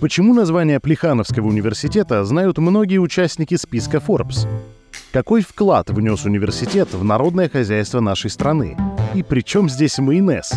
[0.00, 4.48] Почему название Плехановского университета знают многие участники списка Forbes?
[5.12, 8.78] Какой вклад внес университет в народное хозяйство нашей страны?
[9.14, 10.52] И при чем здесь майонез?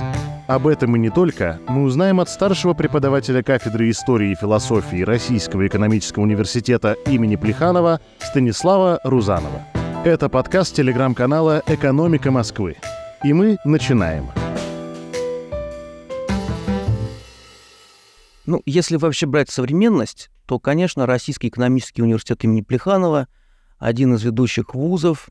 [0.47, 5.67] Об этом и не только мы узнаем от старшего преподавателя кафедры истории и философии Российского
[5.67, 9.61] экономического университета имени Плеханова Станислава Рузанова.
[10.05, 12.77] Это подкаст телеграм-канала «Экономика Москвы».
[13.25, 14.42] И мы начинаем.
[18.45, 23.27] Ну, если вообще брать современность, то, конечно, Российский экономический университет имени Плеханова
[23.79, 25.29] один из ведущих вузов,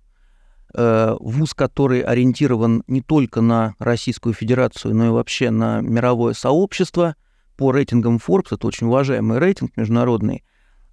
[0.74, 7.16] э, вуз, который ориентирован не только на Российскую Федерацию, но и вообще на мировое сообщество.
[7.56, 10.42] По рейтингам Forbes, это очень уважаемый рейтинг международный,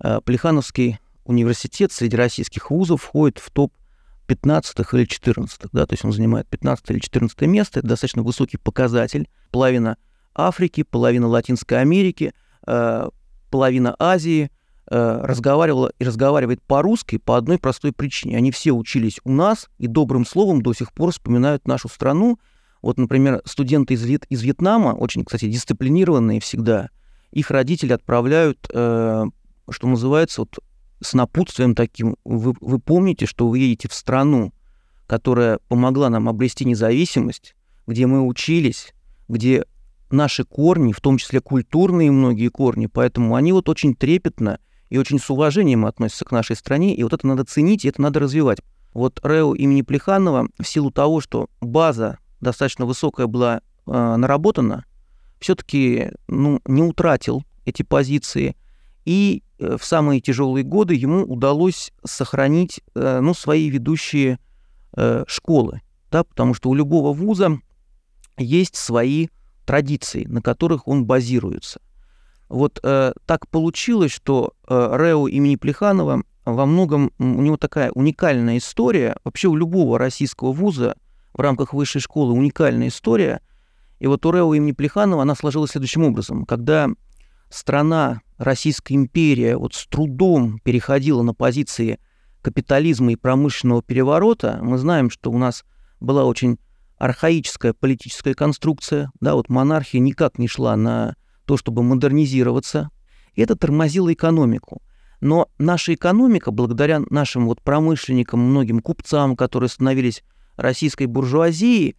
[0.02, 3.74] э, Плехановский университет среди российских вузов входит в топ
[4.28, 8.58] 15 или 14, да, то есть он занимает 15 или 14 место, это достаточно высокий
[8.58, 9.98] показатель, половина
[10.36, 12.34] Африки, половина Латинской Америки,
[12.66, 13.10] э,
[13.50, 14.52] половина Азии
[14.90, 18.38] э, разговаривала и разговаривает по-русски по одной простой причине.
[18.38, 22.40] Они все учились у нас и добрым словом до сих пор вспоминают нашу страну.
[22.82, 26.90] Вот, например, студенты из, Вьет, из Вьетнама, очень, кстати, дисциплинированные всегда,
[27.32, 29.26] их родители отправляют, э,
[29.70, 30.60] что называется, вот
[31.02, 32.16] с напутствием таким.
[32.26, 34.54] Вы, вы помните, что вы едете в страну,
[35.08, 37.56] которая помогла нам обрести независимость,
[37.88, 38.94] где мы учились,
[39.28, 39.66] где
[40.14, 45.20] наши корни, в том числе культурные многие корни, поэтому они вот очень трепетно и очень
[45.20, 48.60] с уважением относятся к нашей стране, и вот это надо ценить, и это надо развивать.
[48.94, 54.86] Вот РЭО имени Плеханова в силу того, что база достаточно высокая была э, наработана,
[55.40, 58.56] все-таки ну, не утратил эти позиции,
[59.06, 64.40] и э, в самые тяжелые годы ему удалось сохранить э, ну, свои ведущие
[64.96, 65.82] э, школы,
[66.12, 67.60] да, потому что у любого вуза
[68.38, 69.28] есть свои
[69.70, 71.80] традиций, на которых он базируется.
[72.50, 78.58] Вот э, так получилось, что э, РЭО имени Плеханова во многом у него такая уникальная
[78.58, 79.16] история.
[79.24, 80.96] Вообще у любого российского вуза
[81.36, 83.42] в рамках высшей школы уникальная история.
[84.00, 86.46] И вот у РЭО имени Плеханова она сложилась следующим образом.
[86.46, 86.90] Когда
[87.52, 92.00] страна, Российская империя вот с трудом переходила на позиции
[92.42, 95.64] капитализма и промышленного переворота, мы знаем, что у нас
[96.00, 96.58] была очень
[97.00, 101.16] архаическая политическая конструкция, да, вот монархия никак не шла на
[101.46, 102.90] то, чтобы модернизироваться,
[103.34, 104.84] и это тормозило экономику.
[105.22, 110.24] Но наша экономика, благодаря нашим вот промышленникам, многим купцам, которые становились
[110.58, 111.96] российской буржуазией,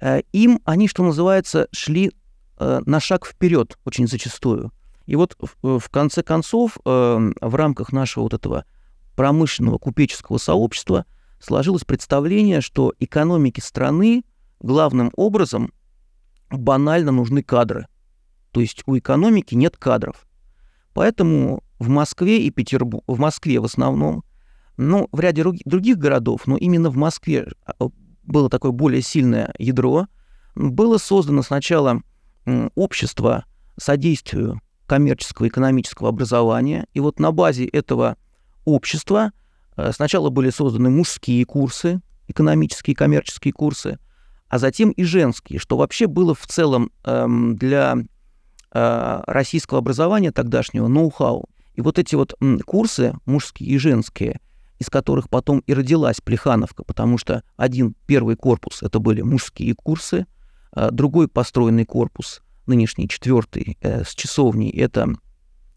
[0.00, 2.12] э, им они, что называется, шли
[2.58, 4.70] э, на шаг вперед очень зачастую.
[5.06, 8.64] И вот в, конце концов, э, в рамках нашего вот этого
[9.16, 11.06] промышленного купеческого сообщества–
[11.40, 14.24] сложилось представление, что экономике страны
[14.60, 15.72] главным образом
[16.50, 17.86] банально нужны кадры.
[18.52, 20.26] То есть у экономики нет кадров.
[20.92, 24.24] Поэтому в Москве и Петербурге, в Москве в основном,
[24.76, 27.88] ну, в ряде других городов, но именно в Москве а,
[28.22, 30.06] было такое более сильное ядро,
[30.54, 32.02] было создано сначала
[32.74, 33.44] общество
[33.76, 38.16] содействию коммерческого экономического образования, и вот на базе этого
[38.64, 39.32] общества
[39.92, 43.98] сначала были созданы мужские курсы, экономические, коммерческие курсы,
[44.48, 47.96] а затем и женские, что вообще было в целом эм, для
[48.72, 51.48] э, российского образования тогдашнего ноу-хау.
[51.74, 54.40] И вот эти вот м, курсы, мужские и женские,
[54.80, 60.26] из которых потом и родилась Плехановка, потому что один первый корпус это были мужские курсы,
[60.74, 65.14] э, другой построенный корпус, нынешний четвертый э, с часовней, это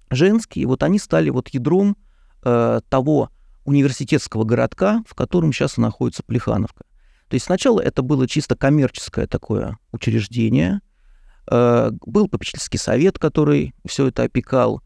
[0.10, 0.64] женские.
[0.64, 1.96] И вот они стали вот ядром
[2.44, 3.30] э, того
[3.66, 6.84] университетского городка, в котором сейчас находится Плехановка.
[7.30, 10.82] То есть сначала это было чисто коммерческое такое учреждение,
[11.50, 14.82] э, был попечительский совет, который все это опекал,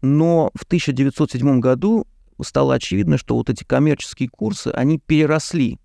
[0.00, 2.06] но в 1907 году
[2.40, 5.78] стало очевидно, что вот эти коммерческие курсы, они переросли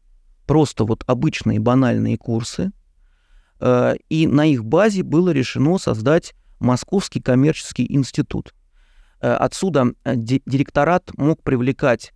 [0.46, 2.72] просто вот обычные банальные курсы,
[3.59, 8.54] э, и на их базе было решено создать Московский коммерческий институт.
[9.19, 12.13] Э, отсюда директорат мог привлекать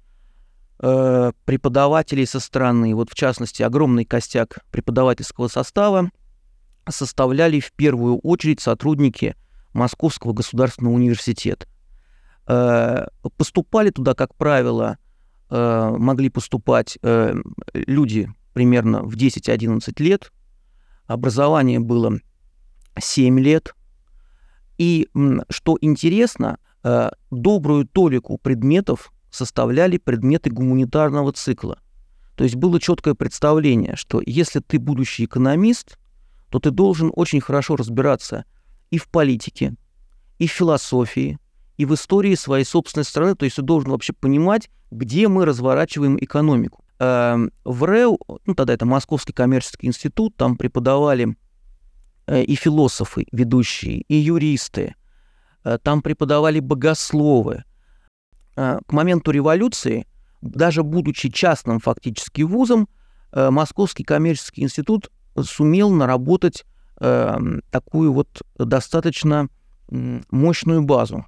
[0.81, 6.09] э, преподавателей со стороны, вот в частности огромный костяк преподавательского состава,
[6.89, 9.35] составляли в первую очередь сотрудники
[9.73, 11.67] Московского государственного университета.
[12.47, 13.05] Э,
[13.37, 14.97] поступали туда, как правило,
[15.49, 17.35] э, могли поступать э,
[17.73, 20.31] люди примерно в 10-11 лет,
[21.05, 22.19] образование было
[22.99, 23.75] 7 лет,
[24.77, 25.07] и,
[25.49, 31.79] что интересно, э, добрую толику предметов составляли предметы гуманитарного цикла.
[32.35, 35.97] То есть было четкое представление, что если ты будущий экономист,
[36.49, 38.45] то ты должен очень хорошо разбираться
[38.89, 39.75] и в политике,
[40.37, 41.39] и в философии,
[41.77, 43.35] и в истории своей собственной страны.
[43.35, 46.83] То есть ты должен вообще понимать, где мы разворачиваем экономику.
[46.99, 51.35] Эм, в РЭУ, ну тогда это Московский коммерческий институт, там преподавали
[52.27, 54.93] э, и философы ведущие, и юристы,
[55.63, 57.63] э, там преподавали богословы.
[58.55, 60.05] Э, к моменту революции,
[60.41, 62.87] даже будучи частным фактически вузом,
[63.33, 65.09] Московский коммерческий институт
[65.41, 66.65] сумел наработать
[66.99, 68.27] эм, такую вот
[68.57, 69.47] достаточно
[69.89, 71.25] мощную базу.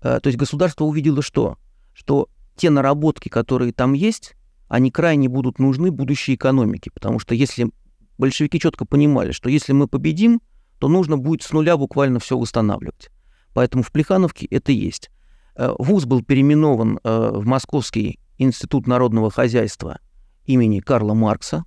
[0.00, 1.58] То есть государство увидело что?
[1.92, 4.36] Что те наработки, которые там есть,
[4.68, 7.70] они крайне будут нужны будущей экономике, потому что если
[8.18, 10.40] большевики четко понимали, что если мы победим,
[10.78, 13.10] то нужно будет с нуля буквально все восстанавливать.
[13.52, 15.10] Поэтому в Плехановке это есть.
[15.56, 20.00] Э, вуз был переименован э, в Московский институт народного хозяйства
[20.46, 21.64] имени Карла Маркса.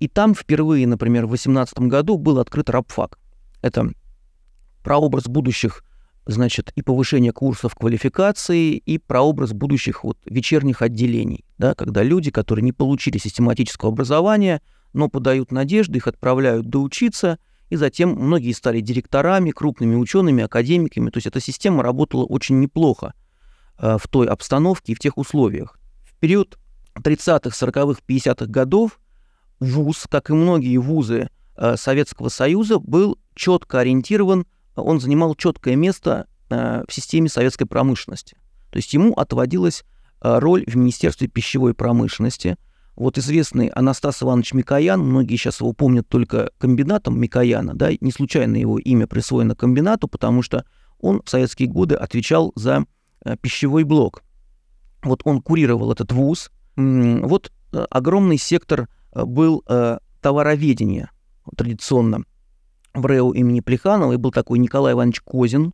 [0.00, 3.18] И там впервые, например, в 18 году был открыт рабфак.
[3.62, 3.90] Это
[4.82, 5.82] прообраз будущих
[6.28, 12.62] значит, и повышение курсов квалификации, и прообраз будущих вот вечерних отделений, да, когда люди, которые
[12.62, 14.60] не получили систематического образования,
[14.92, 17.38] но подают надежды, их отправляют доучиться,
[17.70, 21.10] и затем многие стали директорами, крупными учеными, академиками.
[21.10, 23.14] То есть эта система работала очень неплохо
[23.78, 25.78] э, в той обстановке и в тех условиях.
[26.04, 26.58] В период
[26.94, 28.98] 30-х, 40-х, 50-х годов
[29.60, 36.28] ВУЗ, как и многие вузы э, Советского Союза, был четко ориентирован он занимал четкое место
[36.50, 38.36] э, в системе советской промышленности.
[38.70, 39.84] То есть ему отводилась
[40.20, 42.56] роль в Министерстве пищевой промышленности.
[42.98, 48.56] Вот известный Анастас Иванович Микоян, многие сейчас его помнят только комбинатом Микояна, да, не случайно
[48.56, 50.64] его имя присвоено комбинату, потому что
[50.98, 52.84] он в советские годы отвечал за
[53.24, 54.24] э, пищевой блок.
[55.02, 56.50] Вот он курировал этот вуз.
[56.74, 59.64] Вот огромный сектор был
[60.20, 61.10] товароведения
[61.56, 62.24] традиционно
[62.94, 65.72] в РЭУ имени Плеханова, и был такой Николай Иванович Козин,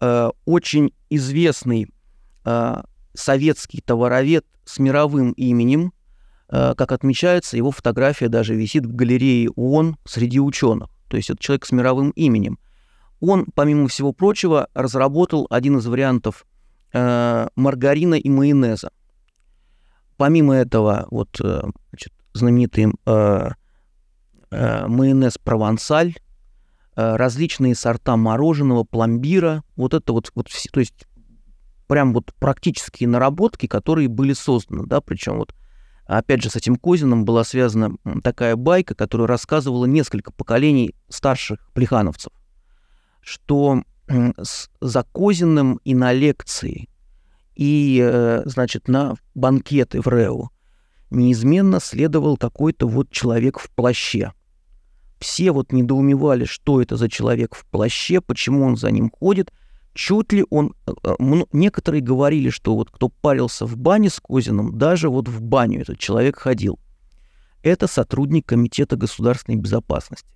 [0.00, 1.88] э, очень известный
[2.44, 2.82] э,
[3.14, 5.97] советский товаровед с мировым именем, э,
[6.50, 10.88] как отмечается, его фотография даже висит в галерее ООН среди ученых.
[11.08, 12.58] То есть это человек с мировым именем.
[13.20, 16.46] Он, помимо всего прочего, разработал один из вариантов
[16.92, 18.90] э, маргарина и майонеза.
[20.16, 23.50] Помимо этого, вот э, значит, знаменитый э,
[24.50, 26.14] э, майонез провансаль,
[26.98, 31.06] Э, различные сорта мороженого, пломбира, вот это вот, вот все, то есть
[31.86, 35.54] прям вот практические наработки, которые были созданы, да, причем вот
[36.16, 42.32] опять же с этим Козином была связана такая байка, которая рассказывала несколько поколений старших плехановцев,
[43.20, 43.82] что
[44.80, 46.88] за Козиным и на лекции,
[47.54, 50.50] и, э, значит, на банкеты в Рео
[51.10, 54.32] неизменно следовал какой-то вот человек в плаще–
[55.18, 59.52] все вот недоумевали, что это за человек в плаще, почему он за ним ходит,
[59.98, 60.74] чуть ли он...
[60.86, 61.14] Э, э,
[61.52, 65.98] некоторые говорили, что вот кто парился в бане с Козиным, даже вот в баню этот
[65.98, 66.78] человек ходил.
[67.64, 70.32] Это сотрудник Комитета государственной безопасности.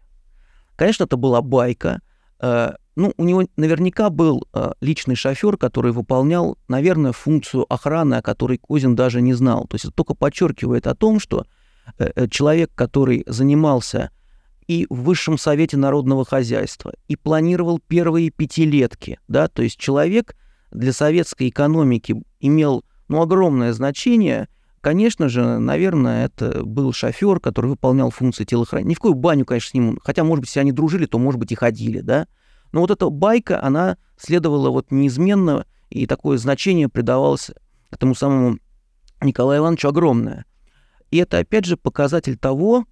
[0.75, 2.01] Конечно, это была байка.
[2.41, 4.47] Э, ну, у него наверняка был
[4.81, 9.69] личный шофер, который выполнял, наверное, функцию охраны, о которой Козин даже не знал.
[9.69, 11.47] То есть это только подчеркивает о том, что
[12.31, 14.11] человек, который занимался
[14.67, 20.37] и в Высшем Совете народного хозяйства, и планировал первые пятилетки, да, то есть человек
[20.71, 24.49] для советской экономики имел, ну, огромное значение,
[24.83, 28.89] Конечно же, наверное, это был шофер, который выполнял функции телохранителя.
[28.91, 31.39] Ни в какую баню, конечно, с ним, хотя, может быть, если они дружили, то, может
[31.39, 32.27] быть, и ходили, да.
[32.73, 37.53] Но вот эта байка, она следовала вот неизменно, и такое значение придавалось
[37.93, 38.59] этому самому
[39.21, 40.47] Николаю Ивановичу огромное.
[41.13, 42.85] И это, опять же, показатель того,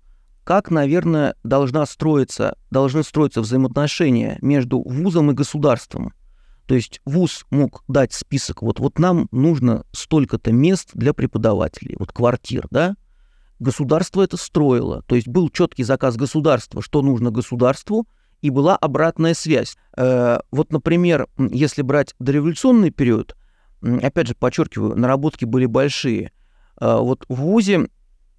[0.44, 6.12] как, наверное, должна строиться, должны строиться взаимоотношения между вузом и государством.
[6.66, 12.12] То есть вуз мог дать список, вот, вот нам нужно столько-то мест для преподавателей, вот
[12.12, 12.94] квартир, да?
[13.58, 18.06] Государство это строило, то есть был четкий заказ государства, что нужно государству,
[18.40, 19.76] и была обратная связь.
[19.96, 23.36] Э, вот, например, если брать дореволюционный период,
[23.82, 26.32] опять же, подчеркиваю, наработки были большие.
[26.80, 27.88] Э, вот в ВУЗе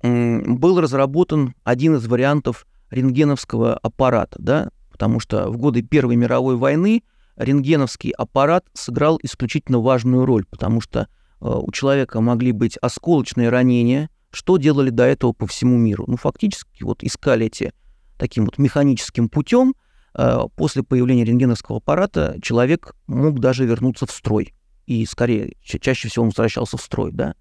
[0.03, 7.03] был разработан один из вариантов рентгеновского аппарата, да, потому что в годы Первой мировой войны
[7.35, 11.05] рентгеновский аппарат сыграл исключительно важную роль, потому что э,
[11.39, 16.05] у человека могли быть осколочные ранения, что делали до этого по всему миру.
[16.07, 17.73] Ну, фактически вот искали эти
[18.17, 19.73] таким вот механическим путем.
[20.13, 24.53] Э, после появления рентгеновского аппарата человек мог даже вернуться в строй.
[24.85, 27.35] И скорее, чаще всего он возвращался в строй, да.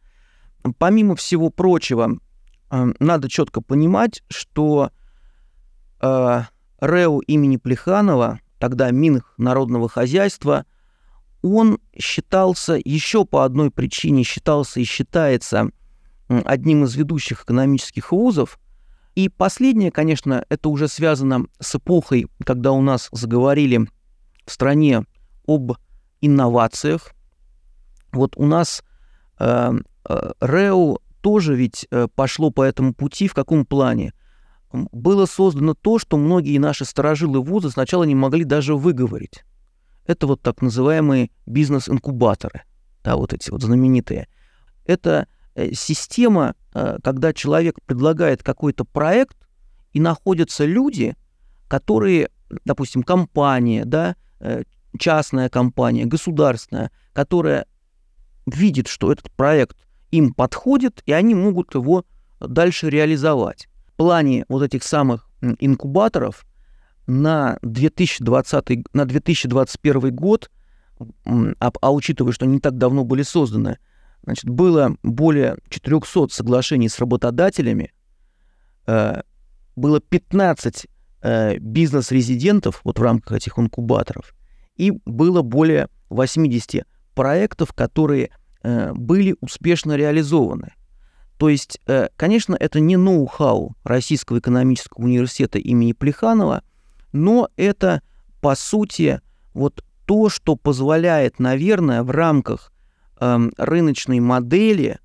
[0.79, 2.19] Помимо всего прочего,
[2.71, 4.91] надо четко понимать, что
[6.01, 6.43] э,
[6.81, 10.67] РЭУ имени Плеханова тогда Минх народного хозяйства,
[11.43, 15.71] он считался еще по одной причине, считался и считается
[16.29, 18.61] одним из ведущих экономических вузов.
[19.15, 23.89] И последнее, конечно, это уже связано с эпохой, когда у нас заговорили
[24.47, 25.05] в стране
[25.47, 25.73] об
[26.21, 27.13] инновациях.
[28.13, 28.85] Вот у нас
[29.39, 29.73] э,
[30.09, 34.13] э, РЭУ тоже ведь э, пошло по этому пути в каком плане?
[34.73, 39.45] Было создано то, что многие наши сторожилы вузы сначала не могли даже выговорить.
[40.07, 42.63] Это вот так называемые бизнес-инкубаторы,
[43.03, 44.29] да, вот эти вот знаменитые.
[44.85, 49.37] Это э, система, э, когда человек предлагает какой-то проект,
[49.93, 51.17] и находятся люди,
[51.67, 52.31] которые,
[52.65, 54.15] допустим, компания, да,
[54.99, 57.67] частная компания, государственная, которая
[58.47, 59.77] видит, что этот проект
[60.11, 62.05] им подходит, и они могут его
[62.41, 63.69] дальше реализовать.
[63.87, 66.45] В плане вот этих самых инкубаторов
[67.07, 70.51] на 2020, на 2021 год,
[71.59, 73.79] а, а учитывая, что они так давно были созданы,
[74.23, 77.93] значит, было более 400 соглашений с работодателями,
[78.87, 79.23] э,
[79.77, 80.87] было 15
[81.23, 84.35] э, бизнес-резидентов вот в рамках этих инкубаторов,
[84.77, 88.31] и было более 80 проектов, которые
[88.63, 90.75] были успешно реализованы.
[91.41, 96.63] То есть, э, конечно, это не ноу-хау Российского экономического университета имени Плеханова,
[97.13, 98.03] но это,
[98.43, 99.23] по сути,
[99.55, 102.71] вот то, что позволяет, наверное, в рамках
[103.19, 104.99] э, рыночной модели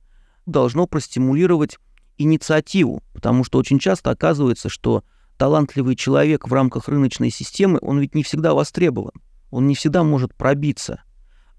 [0.45, 1.79] должно простимулировать
[2.17, 5.05] инициативу, потому что очень часто оказывается, что
[5.37, 9.13] талантливый человек в рамках рыночной системы, он ведь не всегда востребован,
[9.51, 11.01] он не всегда может пробиться.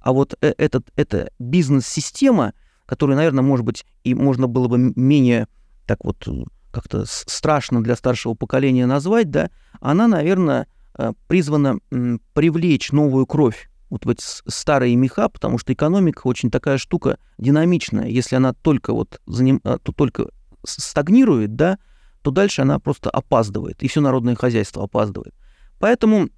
[0.00, 2.53] А вот э, этот, эта бизнес-система,
[2.87, 5.49] которую, наверное, может быть, и можно было бы менее
[5.87, 9.50] так вот э, как-то страшно для старшего поколения назвать, да,
[9.81, 10.67] она, наверное,
[10.99, 11.79] э, призвана
[12.35, 18.09] привлечь новую кровь вот в эти старые меха, потому что экономика очень такая штука динамичная.
[18.09, 19.61] Если она только вот заним...
[19.61, 20.31] то только
[20.65, 21.79] стагнирует, да,
[22.23, 25.35] то дальше она просто опаздывает, и все народное хозяйство опаздывает.
[25.79, 26.29] Поэтому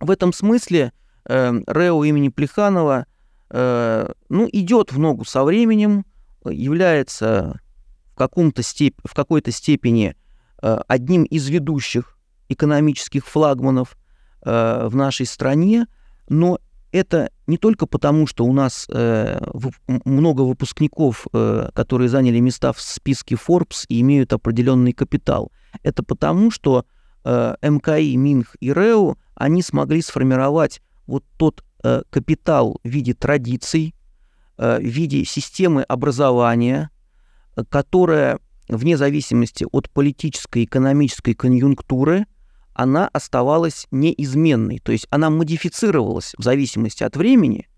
[0.00, 0.92] в этом смысле
[1.24, 3.06] э, Рео имени Плеханова,
[3.50, 6.04] э, ну, идет в ногу со временем,
[6.44, 7.60] является
[8.12, 8.94] в, каком-то степ...
[9.04, 10.16] в какой-то степени
[10.62, 12.16] э, одним из ведущих
[12.48, 13.96] экономических флагманов
[14.42, 15.86] э, в нашей стране,
[16.28, 16.58] но
[16.92, 18.88] это не только потому, что у нас
[20.04, 25.52] много выпускников, которые заняли места в списке Forbes и имеют определенный капитал.
[25.84, 26.84] Это потому, что
[27.24, 33.94] МКИ, Минх и РЭУ, они смогли сформировать вот тот э, капитал в виде традиций,
[34.56, 36.90] э, в виде системы образования,
[37.56, 38.38] э, которая
[38.68, 42.26] вне зависимости от политической и экономической конъюнктуры,
[42.72, 44.78] она оставалась неизменной.
[44.78, 47.68] То есть она модифицировалась в зависимости от времени,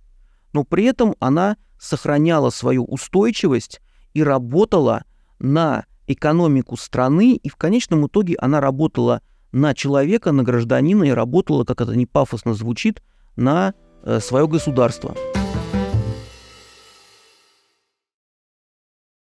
[0.53, 3.81] но при этом она сохраняла свою устойчивость
[4.13, 5.05] и работала
[5.39, 11.65] на экономику страны, и в конечном итоге она работала на человека, на гражданина, и работала,
[11.65, 13.03] как это не пафосно звучит,
[13.37, 13.75] на
[14.05, 15.15] э, свое государство.